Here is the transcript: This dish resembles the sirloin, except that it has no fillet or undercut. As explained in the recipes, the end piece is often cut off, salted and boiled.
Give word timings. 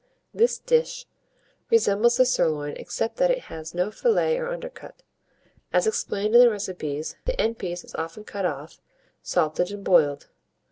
This 0.33 0.57
dish 0.57 1.05
resembles 1.69 2.17
the 2.17 2.25
sirloin, 2.25 2.75
except 2.77 3.17
that 3.17 3.29
it 3.29 3.41
has 3.53 3.75
no 3.75 3.91
fillet 3.91 4.35
or 4.39 4.47
undercut. 4.49 5.03
As 5.71 5.85
explained 5.85 6.33
in 6.33 6.41
the 6.41 6.49
recipes, 6.49 7.17
the 7.25 7.39
end 7.39 7.59
piece 7.59 7.83
is 7.83 7.93
often 7.93 8.23
cut 8.23 8.45
off, 8.47 8.81
salted 9.21 9.69
and 9.69 9.83
boiled. 9.83 10.27